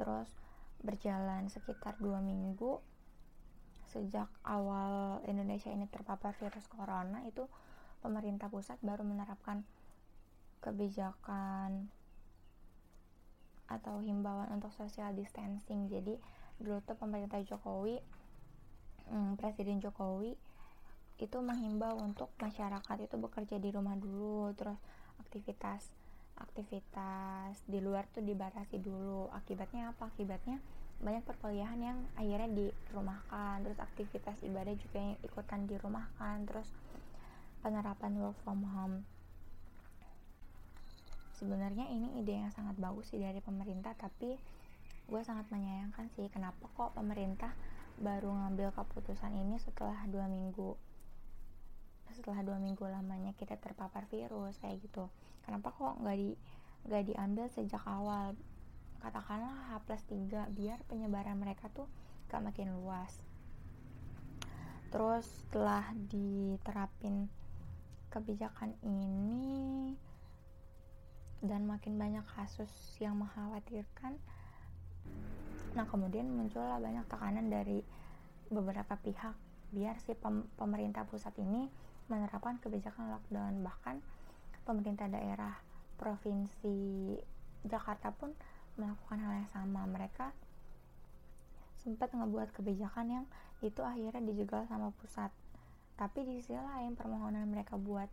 terus 0.00 0.32
berjalan 0.80 1.52
sekitar 1.52 2.00
dua 2.00 2.24
minggu 2.24 2.80
sejak 3.92 4.32
awal 4.48 5.20
Indonesia 5.28 5.68
ini 5.68 5.84
terpapar 5.92 6.32
virus 6.40 6.64
corona 6.72 7.20
itu 7.28 7.44
pemerintah 8.00 8.48
pusat 8.48 8.80
baru 8.80 9.04
menerapkan 9.04 9.60
kebijakan 10.64 11.92
atau 13.68 14.02
himbauan 14.02 14.50
untuk 14.50 14.72
social 14.74 15.12
distancing. 15.12 15.90
Jadi 15.90 16.16
dulu 16.56 16.80
tuh 16.86 16.96
pemerintah 16.96 17.42
Jokowi 17.44 18.00
hmm, 19.10 19.36
Presiden 19.36 19.82
Jokowi 19.82 20.38
itu 21.20 21.36
menghimbau 21.36 22.00
untuk 22.00 22.32
masyarakat 22.40 22.96
itu 23.04 23.16
bekerja 23.20 23.56
di 23.60 23.68
rumah 23.68 23.92
dulu 23.98 24.56
terus 24.56 24.80
aktivitas 25.20 25.92
aktivitas 26.40 27.60
di 27.68 27.78
luar 27.78 28.08
tuh 28.10 28.24
dibatasi 28.24 28.80
dulu. 28.80 29.28
Akibatnya 29.30 29.92
apa? 29.92 30.08
Akibatnya 30.08 30.58
banyak 31.00 31.24
perkuliahan 31.24 31.80
yang 31.80 31.98
akhirnya 32.12 32.48
dirumahkan 32.52 33.64
terus 33.64 33.80
aktivitas 33.80 34.36
ibadah 34.44 34.76
juga 34.76 34.98
yang 35.00 35.16
ikutan 35.24 35.64
dirumahkan 35.64 36.44
terus 36.44 36.68
penerapan 37.64 38.20
work 38.20 38.36
from 38.44 38.60
home. 38.68 38.96
Sebenarnya 41.40 41.88
ini 41.88 42.20
ide 42.20 42.36
yang 42.44 42.52
sangat 42.52 42.76
bagus 42.76 43.08
sih 43.08 43.20
dari 43.20 43.40
pemerintah 43.40 43.96
tapi 43.96 44.36
gue 45.08 45.22
sangat 45.24 45.48
menyayangkan 45.48 46.06
sih 46.14 46.28
kenapa 46.28 46.68
kok 46.76 46.92
pemerintah 46.92 47.50
baru 47.96 48.30
ngambil 48.32 48.70
keputusan 48.76 49.34
ini 49.34 49.56
setelah 49.56 50.04
dua 50.06 50.28
minggu 50.28 50.76
setelah 52.14 52.42
dua 52.42 52.58
minggu 52.58 52.82
lamanya 52.86 53.32
kita 53.36 53.58
terpapar 53.58 54.06
virus 54.10 54.58
kayak 54.58 54.82
gitu. 54.82 55.10
Kenapa 55.42 55.72
kok 55.74 55.98
nggak 56.02 56.16
di 56.16 56.30
nggak 56.86 57.04
diambil 57.12 57.46
sejak 57.50 57.82
awal? 57.86 58.34
Katakanlah 59.00 59.72
H 59.72 59.80
plus 59.88 60.04
3 60.12 60.52
biar 60.52 60.78
penyebaran 60.84 61.40
mereka 61.40 61.72
tuh 61.72 61.88
gak 62.28 62.44
makin 62.44 62.76
luas. 62.76 63.24
Terus 64.92 65.24
setelah 65.24 65.88
diterapin 65.96 67.32
kebijakan 68.12 68.76
ini 68.84 69.96
dan 71.40 71.64
makin 71.64 71.96
banyak 71.96 72.26
kasus 72.36 72.68
yang 73.00 73.16
mengkhawatirkan 73.16 74.20
nah 75.70 75.86
kemudian 75.86 76.26
muncullah 76.26 76.82
banyak 76.82 77.06
tekanan 77.06 77.46
dari 77.48 77.80
beberapa 78.50 78.98
pihak. 78.98 79.38
Biar 79.70 79.96
si 80.02 80.18
pem 80.18 80.42
pemerintah 80.58 81.06
pusat 81.06 81.32
ini 81.38 81.70
menerapkan 82.10 82.58
kebijakan 82.58 83.14
lockdown. 83.14 83.62
Bahkan 83.62 83.96
pemerintah 84.66 85.06
daerah 85.06 85.54
provinsi 85.96 87.14
Jakarta 87.64 88.10
pun 88.10 88.34
melakukan 88.76 89.18
hal 89.22 89.32
yang 89.40 89.50
sama. 89.54 89.86
Mereka 89.86 90.34
sempat 91.80 92.12
ngebuat 92.12 92.52
kebijakan 92.52 93.06
yang 93.08 93.26
itu 93.64 93.80
akhirnya 93.80 94.20
dijegal 94.20 94.66
sama 94.68 94.92
pusat. 95.00 95.32
Tapi 95.96 96.26
di 96.26 96.42
sisi 96.42 96.56
lain 96.56 96.98
permohonan 96.98 97.48
mereka 97.48 97.80
buat 97.80 98.08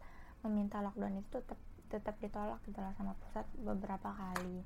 meminta 0.45 0.79
lockdown 0.79 1.19
itu 1.19 1.27
tetap 1.41 1.59
tetap 1.87 2.19
ditolak 2.19 2.59
gitu 2.67 2.79
sama 2.99 3.15
pusat 3.15 3.47
beberapa 3.63 4.11
kali. 4.11 4.59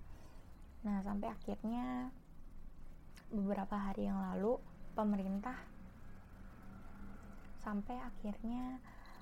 Nah 0.81 1.05
sampai 1.05 1.29
akhirnya 1.29 2.09
beberapa 3.29 3.77
hari 3.77 4.09
yang 4.09 4.17
lalu 4.17 4.57
pemerintah 4.97 5.55
sampai 7.61 7.95
akhirnya 8.01 8.81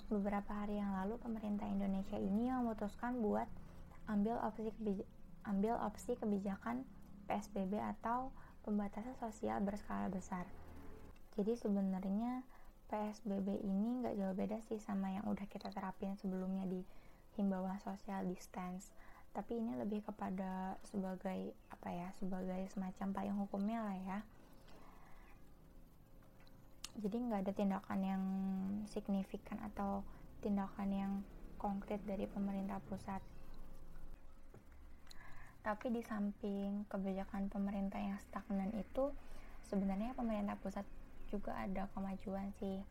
beberapa 0.10 0.50
hari 0.50 0.82
yang 0.82 0.92
lalu 0.98 1.22
pemerintah 1.22 1.70
Indonesia 1.70 2.18
ini 2.18 2.50
memutuskan 2.50 3.22
buat 3.22 3.46
ambil 4.10 4.42
opsi 4.42 4.74
ambil 5.46 5.78
opsi 5.86 6.18
kebijakan 6.18 6.82
PSBB 7.30 7.78
atau 7.78 8.34
pembatasan 8.66 9.14
sosial 9.22 9.62
berskala 9.62 10.10
besar. 10.10 10.50
Jadi 11.38 11.54
sebenarnya 11.56 12.42
PSBB 12.90 13.62
ini 13.62 14.02
nggak 14.02 14.18
jauh 14.18 14.36
beda 14.36 14.58
sih 14.66 14.82
sama 14.82 15.14
yang 15.14 15.30
udah 15.30 15.45
kita 15.45 15.70
terapin 15.70 16.17
sebelumnya 16.17 16.66
di 16.66 16.82
himbauan 17.38 17.78
social 17.80 18.26
distance. 18.26 18.89
Tapi 19.30 19.62
ini 19.62 19.78
lebih 19.78 20.02
kepada 20.10 20.73
sebagai 20.89 21.54
apa 21.70 21.89
ya, 21.94 22.10
sebagai 22.17 22.66
semacam 22.73 23.08
payung 23.14 23.38
hukumnya 23.45 23.86
lah 23.86 23.98
ya. 24.02 24.20
Jadi 26.99 27.15
nggak 27.15 27.48
ada 27.48 27.54
tindakan 27.55 27.99
yang 28.04 28.23
signifikan 28.92 29.55
atau 29.64 30.04
tindakan 30.43 30.89
yang 30.92 31.14
konkret 31.55 32.04
dari 32.04 32.27
pemerintah 32.27 32.83
pusat. 32.92 33.23
Tapi 35.64 35.92
di 35.95 36.04
samping 36.04 36.83
kebijakan 36.92 37.48
pemerintah 37.48 37.99
yang 37.99 38.20
stagnan 38.20 38.71
itu 38.76 39.11
sebenarnya 39.67 40.11
pemerintah 40.15 40.59
pusat 40.59 40.83
juga 41.32 41.55
ada 41.55 41.88
kemajuan 41.95 42.52
sih. 42.59 42.83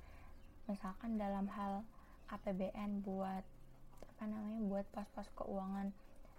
Misalkan 0.68 1.20
dalam 1.20 1.48
hal 1.52 1.84
APBN 2.32 3.04
buat 3.04 3.44
apa 4.18 4.24
namanya 4.24 4.60
buat 4.64 4.84
pos-pos 4.92 5.28
keuangan 5.36 5.92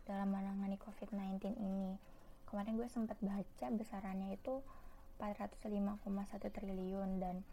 dalam 0.10 0.34
menangani 0.34 0.82
COVID-19 0.82 1.54
ini. 1.62 1.98
Kemarin 2.50 2.82
gue 2.82 2.90
sempat 2.90 3.18
baca 3.22 3.68
besarannya 3.74 4.34
itu 4.34 4.66
405,1 5.20 6.00
triliun 6.50 7.20
dan 7.22 7.44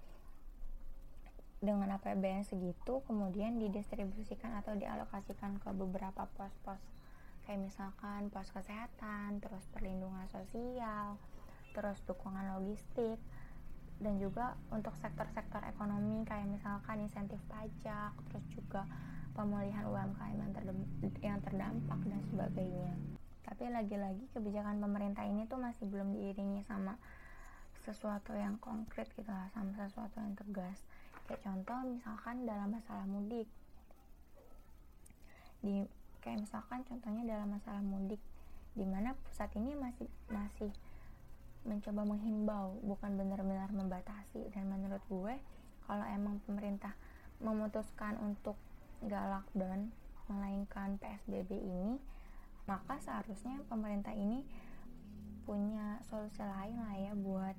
dengan 1.60 1.98
APBN 1.98 2.46
segitu 2.46 3.02
kemudian 3.04 3.58
didistribusikan 3.58 4.54
atau 4.60 4.78
dialokasikan 4.78 5.58
ke 5.58 5.72
beberapa 5.74 6.30
pos-pos 6.38 6.78
kayak 7.46 7.62
misalkan 7.62 8.26
pos 8.34 8.50
kesehatan, 8.50 9.38
terus 9.38 9.62
perlindungan 9.70 10.26
sosial, 10.34 11.14
terus 11.70 12.02
dukungan 12.02 12.58
logistik, 12.58 13.22
dan 14.02 14.18
juga 14.18 14.58
untuk 14.74 14.92
sektor-sektor 14.98 15.62
ekonomi 15.62 16.26
kayak 16.26 16.50
misalkan 16.50 17.06
insentif 17.06 17.38
pajak, 17.46 18.12
terus 18.28 18.44
juga 18.50 18.82
pemulihan 19.32 19.86
UMKM 19.86 20.36
yang, 20.42 20.52
yang 21.22 21.38
terdampak 21.40 22.00
dan 22.04 22.20
sebagainya. 22.34 22.98
Tapi 23.46 23.70
lagi-lagi 23.70 24.26
kebijakan 24.34 24.82
pemerintah 24.82 25.22
ini 25.22 25.46
tuh 25.46 25.62
masih 25.62 25.86
belum 25.86 26.18
diiringi 26.18 26.66
sama 26.66 26.98
sesuatu 27.86 28.34
yang 28.34 28.58
konkret 28.58 29.06
gitu 29.14 29.30
lah, 29.30 29.46
sama 29.54 29.70
sesuatu 29.78 30.18
yang 30.18 30.34
tegas. 30.34 30.82
Kayak 31.30 31.46
contoh 31.46 31.78
misalkan 31.86 32.42
dalam 32.42 32.74
masalah 32.74 33.06
mudik. 33.06 33.46
Di 35.62 35.86
kayak 36.26 36.42
misalkan 36.42 36.82
contohnya 36.82 37.22
dalam 37.22 37.54
masalah 37.54 37.78
mudik 37.86 38.18
di 38.74 38.82
mana 38.82 39.14
pusat 39.24 39.48
ini 39.54 39.78
masih 39.78 40.10
masih 40.26 40.74
mencoba 41.62 42.02
menghimbau 42.02 42.76
bukan 42.82 43.14
benar-benar 43.14 43.70
membatasi 43.70 44.50
dan 44.50 44.66
menurut 44.66 45.00
gue 45.06 45.34
kalau 45.86 46.04
emang 46.10 46.42
pemerintah 46.44 46.98
memutuskan 47.38 48.18
untuk 48.18 48.58
gak 49.06 49.22
lockdown 49.22 49.94
melainkan 50.26 50.98
PSBB 50.98 51.62
ini 51.62 52.02
maka 52.66 52.98
seharusnya 52.98 53.62
pemerintah 53.70 54.10
ini 54.10 54.42
punya 55.46 56.02
solusi 56.10 56.42
lain 56.42 56.76
lah 56.82 56.94
ya 56.98 57.12
buat 57.14 57.54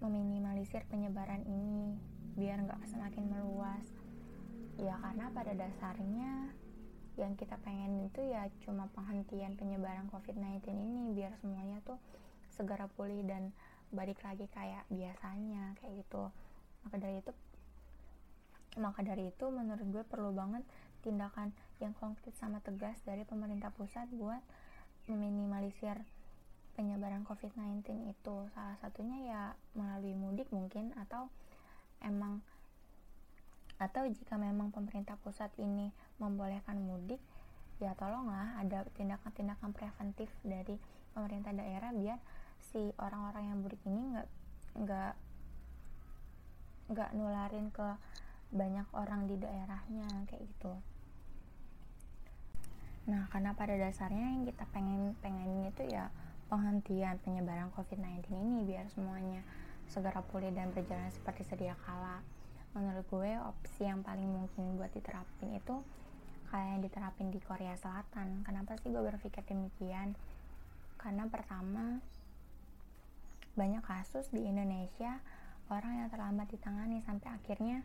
meminimalisir 0.00 0.84
penyebaran 0.90 1.42
ini 1.48 1.96
biar 2.36 2.60
nggak 2.64 2.84
semakin 2.88 3.32
meluas. 3.32 3.86
Ya 4.76 5.00
karena 5.00 5.32
pada 5.32 5.56
dasarnya 5.56 6.52
yang 7.16 7.32
kita 7.32 7.56
pengen 7.64 8.04
itu 8.04 8.20
ya 8.20 8.44
cuma 8.60 8.92
penghentian 8.92 9.56
penyebaran 9.56 10.04
COVID-19 10.12 10.68
ini 10.68 11.16
biar 11.16 11.32
semuanya 11.40 11.80
tuh 11.80 11.96
segera 12.52 12.84
pulih 12.92 13.24
dan 13.24 13.56
balik 13.88 14.20
lagi 14.20 14.44
kayak 14.52 14.84
biasanya 14.92 15.72
kayak 15.80 16.04
gitu. 16.04 16.28
Maka 16.84 16.96
dari 17.00 17.24
itu 17.24 17.32
maka 18.76 19.00
dari 19.00 19.32
itu 19.32 19.48
menurut 19.48 19.86
gue 19.88 20.04
perlu 20.04 20.36
banget 20.36 20.60
tindakan 21.00 21.56
yang 21.80 21.96
konkret 21.96 22.36
sama 22.36 22.60
tegas 22.60 23.00
dari 23.08 23.24
pemerintah 23.24 23.72
pusat 23.72 24.04
buat 24.12 24.44
meminimalisir 25.08 25.96
penyebaran 26.76 27.24
COVID-19 27.24 28.12
itu. 28.12 28.36
Salah 28.52 28.76
satunya 28.84 29.18
ya 29.24 29.42
melalui 29.72 30.12
mudik 30.12 30.52
mungkin 30.52 30.92
atau 31.00 31.32
emang 32.04 32.44
atau 33.76 34.08
jika 34.08 34.36
memang 34.40 34.72
pemerintah 34.72 35.20
pusat 35.20 35.52
ini 35.60 35.92
membolehkan 36.16 36.80
mudik 36.80 37.20
ya 37.76 37.92
tolonglah 37.92 38.56
ada 38.56 38.88
tindakan-tindakan 38.96 39.76
preventif 39.76 40.32
dari 40.40 40.80
pemerintah 41.12 41.52
daerah 41.52 41.92
biar 41.92 42.16
si 42.72 42.88
orang-orang 42.96 43.52
yang 43.52 43.58
mudik 43.60 43.80
ini 43.84 44.16
nggak 44.16 44.28
nggak 44.80 45.14
nggak 46.92 47.10
nularin 47.12 47.68
ke 47.68 47.88
banyak 48.52 48.86
orang 48.96 49.28
di 49.28 49.36
daerahnya 49.36 50.08
kayak 50.24 50.40
gitu. 50.44 50.72
Nah 53.12 53.28
karena 53.28 53.52
pada 53.52 53.74
dasarnya 53.76 54.24
yang 54.24 54.44
kita 54.48 54.64
pengen 54.72 55.12
pengen 55.20 55.68
itu 55.68 55.84
ya 55.84 56.08
penghentian 56.46 57.18
penyebaran 57.22 57.70
COVID-19 57.74 58.30
ini 58.30 58.62
biar 58.62 58.86
semuanya 58.94 59.42
segera 59.90 60.22
pulih 60.22 60.50
dan 60.54 60.70
berjalan 60.70 61.10
seperti 61.10 61.46
sedia 61.46 61.74
kala. 61.86 62.22
Menurut 62.74 63.06
gue 63.08 63.38
opsi 63.40 63.88
yang 63.88 64.02
paling 64.02 64.26
mungkin 64.26 64.78
buat 64.78 64.92
diterapin 64.92 65.56
itu 65.56 65.80
kayak 66.50 66.66
yang 66.76 66.80
diterapin 66.82 67.28
di 67.34 67.40
Korea 67.42 67.74
Selatan. 67.74 68.46
Kenapa 68.46 68.78
sih 68.78 68.92
gue 68.92 69.02
berpikir 69.02 69.42
demikian? 69.48 70.14
Karena 71.00 71.26
pertama 71.26 71.98
banyak 73.56 73.82
kasus 73.82 74.28
di 74.30 74.44
Indonesia 74.44 75.18
orang 75.72 76.04
yang 76.04 76.08
terlambat 76.12 76.46
ditangani 76.52 77.02
sampai 77.02 77.32
akhirnya 77.32 77.82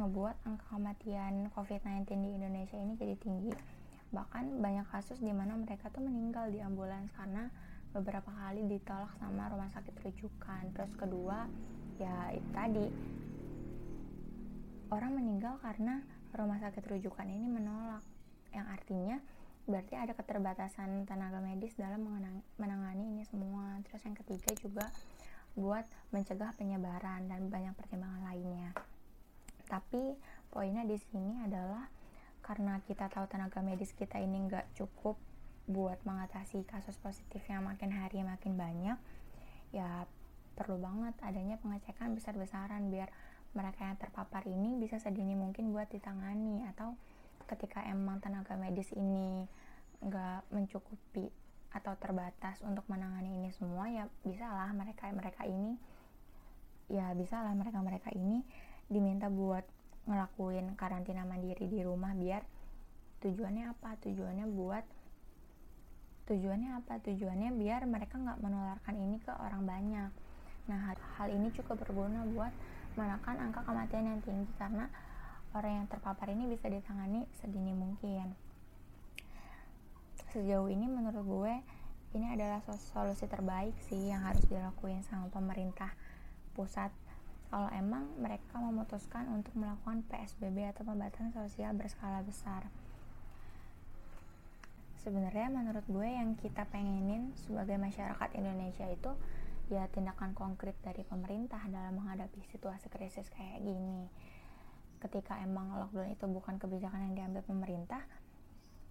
ngebuat 0.00 0.48
angka 0.48 0.64
kematian 0.72 1.52
COVID-19 1.52 2.08
di 2.08 2.30
Indonesia 2.32 2.78
ini 2.80 2.96
jadi 2.96 3.16
tinggi. 3.20 3.52
Bahkan 4.14 4.62
banyak 4.62 4.88
kasus 4.88 5.20
di 5.20 5.32
mana 5.34 5.58
mereka 5.58 5.92
tuh 5.92 6.00
meninggal 6.00 6.48
di 6.48 6.64
ambulans 6.64 7.12
karena 7.12 7.52
beberapa 7.92 8.28
kali 8.32 8.64
ditolak 8.68 9.12
sama 9.20 9.52
rumah 9.52 9.68
sakit 9.72 9.94
rujukan. 10.00 10.62
Terus 10.72 10.92
kedua, 10.96 11.48
ya 12.00 12.32
tadi 12.56 12.88
orang 14.92 15.12
meninggal 15.16 15.60
karena 15.60 16.00
rumah 16.32 16.60
sakit 16.60 16.84
rujukan 16.88 17.28
ini 17.28 17.46
menolak. 17.48 18.04
Yang 18.52 18.66
artinya 18.68 19.16
berarti 19.62 19.94
ada 19.94 20.12
keterbatasan 20.16 21.06
tenaga 21.06 21.38
medis 21.38 21.76
dalam 21.76 22.04
menangani 22.56 23.12
ini 23.12 23.24
semua. 23.28 23.80
Terus 23.88 24.02
yang 24.04 24.16
ketiga 24.16 24.50
juga 24.60 24.86
buat 25.52 25.84
mencegah 26.12 26.56
penyebaran 26.56 27.28
dan 27.28 27.52
banyak 27.52 27.76
pertimbangan 27.76 28.24
lainnya. 28.24 28.72
Tapi 29.68 30.16
poinnya 30.48 30.84
di 30.84 30.96
sini 30.96 31.44
adalah 31.44 31.88
karena 32.42 32.80
kita 32.84 33.06
tahu 33.08 33.28
tenaga 33.30 33.62
medis 33.62 33.94
kita 33.94 34.18
ini 34.18 34.48
nggak 34.48 34.76
cukup 34.76 35.16
buat 35.72 35.98
mengatasi 36.04 36.64
kasus 36.68 36.96
positif 37.00 37.42
yang 37.48 37.64
makin 37.64 37.90
hari 37.90 38.20
makin 38.22 38.54
banyak, 38.54 38.96
ya 39.72 40.06
perlu 40.52 40.76
banget 40.78 41.16
adanya 41.24 41.56
pengecekan 41.58 42.12
besar-besaran 42.12 42.92
biar 42.92 43.08
mereka 43.56 43.88
yang 43.88 43.96
terpapar 43.96 44.44
ini 44.48 44.76
bisa 44.76 45.00
sedini 45.00 45.32
mungkin 45.36 45.72
buat 45.72 45.88
ditangani 45.88 46.64
atau 46.72 46.96
ketika 47.48 47.84
emang 47.84 48.20
tenaga 48.20 48.56
medis 48.56 48.92
ini 48.96 49.44
nggak 50.00 50.48
mencukupi 50.52 51.28
atau 51.72 51.96
terbatas 51.96 52.60
untuk 52.64 52.84
menangani 52.92 53.32
ini 53.32 53.48
semua 53.56 53.88
ya 53.88 54.04
bisalah 54.24 54.68
mereka 54.76 55.08
mereka 55.08 55.48
ini 55.48 55.76
ya 56.92 57.16
bisalah 57.16 57.56
mereka 57.56 57.80
mereka 57.80 58.12
ini 58.12 58.44
diminta 58.92 59.32
buat 59.32 59.64
ngelakuin 60.04 60.74
karantina 60.76 61.22
mandiri 61.24 61.70
di 61.70 61.80
rumah 61.80 62.12
biar 62.12 62.42
tujuannya 63.22 63.70
apa? 63.70 63.96
Tujuannya 64.02 64.46
buat 64.50 64.84
tujuannya 66.30 66.78
apa? 66.82 67.02
Tujuannya 67.02 67.50
biar 67.56 67.86
mereka 67.88 68.18
nggak 68.18 68.38
menularkan 68.38 68.94
ini 68.98 69.18
ke 69.18 69.32
orang 69.34 69.66
banyak. 69.66 70.10
Nah 70.70 70.94
hal 71.18 71.28
ini 71.30 71.50
cukup 71.50 71.82
berguna 71.82 72.22
buat 72.30 72.54
menekan 72.94 73.40
angka 73.40 73.64
kematian 73.64 74.04
yang 74.06 74.20
tinggi 74.22 74.50
karena 74.60 74.86
orang 75.56 75.82
yang 75.82 75.86
terpapar 75.88 76.28
ini 76.30 76.48
bisa 76.48 76.68
ditangani 76.68 77.26
sedini 77.40 77.72
mungkin. 77.72 78.36
Sejauh 80.32 80.68
ini 80.72 80.88
menurut 80.88 81.24
gue 81.24 81.54
ini 82.12 82.28
adalah 82.28 82.60
solusi 82.92 83.24
terbaik 83.24 83.72
sih 83.88 84.12
yang 84.12 84.24
harus 84.24 84.44
dilakuin 84.48 85.00
sama 85.04 85.32
pemerintah 85.32 85.92
pusat. 86.52 86.92
Kalau 87.52 87.68
emang 87.72 88.08
mereka 88.16 88.56
memutuskan 88.60 89.28
untuk 89.28 89.52
melakukan 89.56 90.04
PSBB 90.08 90.72
atau 90.72 90.88
pembatasan 90.88 91.36
sosial 91.36 91.76
berskala 91.76 92.24
besar. 92.24 92.68
Sebenarnya 95.02 95.50
menurut 95.50 95.82
gue 95.90 96.08
yang 96.08 96.38
kita 96.38 96.62
pengenin 96.70 97.34
sebagai 97.34 97.74
masyarakat 97.74 98.38
Indonesia 98.38 98.86
itu 98.86 99.10
ya 99.70 99.90
tindakan 99.90 100.30
konkret 100.32 100.78
dari 100.82 101.02
pemerintah 101.02 101.58
dalam 101.66 101.98
menghadapi 101.98 102.38
situasi 102.54 102.86
krisis 102.86 103.26
kayak 103.34 103.66
gini. 103.66 104.06
Ketika 105.02 105.42
emang 105.42 105.74
lockdown 105.74 106.14
itu 106.14 106.26
bukan 106.30 106.62
kebijakan 106.62 107.10
yang 107.10 107.14
diambil 107.18 107.42
pemerintah, 107.42 108.06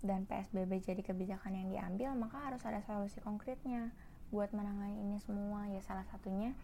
dan 0.01 0.25
PSBB 0.25 0.81
jadi 0.81 1.01
kebijakan 1.05 1.53
yang 1.53 1.69
diambil, 1.69 2.17
maka 2.17 2.41
harus 2.41 2.65
ada 2.65 2.81
solusi 2.81 3.21
konkretnya 3.21 3.93
buat 4.33 4.49
menangani 4.49 4.97
ini 4.97 5.17
semua. 5.21 5.69
Ya 5.69 5.81
salah 5.85 6.05
satunya 6.09 6.57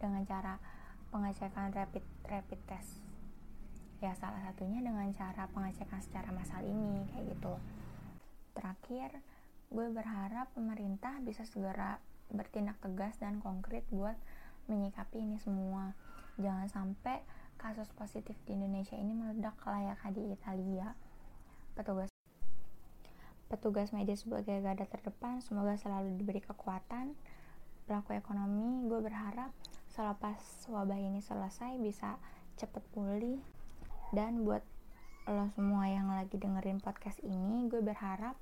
dengan 0.00 0.24
cara 0.24 0.56
pengecekan 1.12 1.76
rapid 1.76 2.04
rapid 2.24 2.60
test. 2.64 3.04
Ya 4.00 4.16
salah 4.16 4.40
satunya 4.40 4.80
dengan 4.80 5.04
cara 5.12 5.44
pengecekan 5.52 6.00
secara 6.00 6.32
massal 6.32 6.64
ini 6.64 7.04
kayak 7.12 7.36
gitu. 7.36 7.54
Terakhir, 8.58 9.22
gue 9.70 9.86
berharap 9.94 10.50
pemerintah 10.58 11.22
bisa 11.22 11.46
segera 11.46 12.02
bertindak 12.34 12.74
tegas 12.82 13.14
dan 13.22 13.38
konkret 13.38 13.86
buat 13.94 14.18
menyikapi 14.66 15.22
ini 15.22 15.38
semua. 15.38 15.94
Jangan 16.42 16.66
sampai 16.66 17.22
kasus 17.54 17.86
positif 17.94 18.34
di 18.50 18.58
Indonesia 18.58 18.98
ini 18.98 19.14
meledak 19.14 19.54
layaknya 19.62 20.10
di 20.10 20.22
Italia. 20.34 20.88
Petugas 21.78 22.10
petugas 23.48 23.94
medis 23.96 24.26
sebagai 24.26 24.60
garda 24.60 24.84
terdepan 24.84 25.40
semoga 25.40 25.72
selalu 25.80 26.20
diberi 26.20 26.44
kekuatan 26.44 27.16
pelaku 27.88 28.12
ekonomi 28.12 28.84
gue 28.84 29.00
berharap 29.00 29.48
selepas 29.88 30.36
wabah 30.68 31.00
ini 31.00 31.24
selesai 31.24 31.80
bisa 31.80 32.20
cepet 32.60 32.84
pulih 32.92 33.40
dan 34.12 34.44
buat 34.44 34.60
lo 35.24 35.48
semua 35.56 35.88
yang 35.88 36.12
lagi 36.12 36.36
dengerin 36.36 36.84
podcast 36.84 37.24
ini 37.24 37.72
gue 37.72 37.80
berharap 37.80 38.36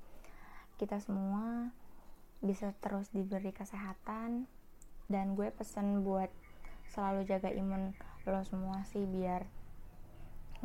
kita 0.77 1.01
semua 1.01 1.73
bisa 2.39 2.71
terus 2.79 3.09
diberi 3.09 3.49
kesehatan. 3.51 4.45
Dan 5.07 5.33
gue 5.33 5.49
pesen 5.51 6.05
buat 6.05 6.29
selalu 6.93 7.27
jaga 7.27 7.51
imun 7.51 7.95
lo 8.27 8.43
semua 8.43 8.83
sih 8.91 9.07
biar 9.07 9.47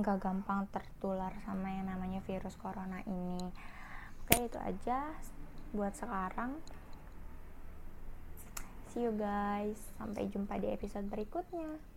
gak 0.01 0.19
gampang 0.25 0.67
tertular 0.73 1.31
sama 1.45 1.69
yang 1.73 1.89
namanya 1.89 2.25
virus 2.25 2.57
corona 2.59 3.05
ini. 3.07 3.41
Oke 4.25 4.49
itu 4.49 4.59
aja 4.59 5.13
buat 5.73 5.95
sekarang. 5.95 6.59
See 8.93 9.05
you 9.05 9.15
guys. 9.17 9.79
Sampai 9.97 10.29
jumpa 10.29 10.61
di 10.61 10.69
episode 10.73 11.09
berikutnya 11.09 11.92